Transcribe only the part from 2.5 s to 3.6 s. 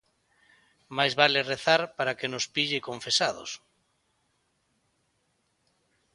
pille confesados.